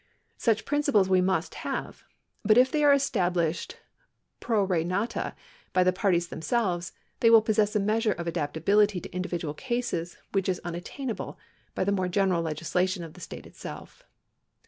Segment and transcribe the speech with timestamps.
[0.39, 2.05] Such principles we must have;
[2.43, 3.75] but if they are estab lished
[4.39, 5.35] pro re nata
[5.73, 10.49] by the parties themselves, they will possess a measure of adaptability to individual cases which
[10.49, 11.37] is unat tainable
[11.75, 14.01] by the more general legislation of the state itself.